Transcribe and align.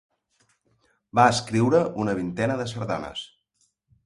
Va 1.19 1.25
escriure 1.33 1.83
una 2.05 2.17
vintena 2.21 2.57
de 2.63 2.67
sardanes. 2.73 3.23